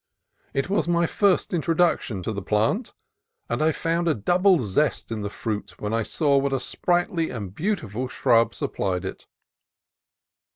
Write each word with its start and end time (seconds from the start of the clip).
It 0.55 0.67
was 0.67 0.87
my 0.87 1.05
first 1.05 1.53
introduction 1.53 2.23
to 2.23 2.33
the 2.33 2.41
plant, 2.41 2.95
and 3.47 3.61
I 3.61 3.71
found 3.71 4.07
a 4.07 4.15
double 4.15 4.63
zest 4.63 5.11
in 5.11 5.21
the 5.21 5.29
fruit 5.29 5.79
when 5.79 5.93
I 5.93 6.01
saw 6.01 6.37
what 6.37 6.53
a 6.53 6.59
sprightly 6.59 7.29
and 7.29 7.53
beautiful 7.53 8.07
shrub 8.07 8.55
supplied 8.55 9.05
it. 9.05 9.27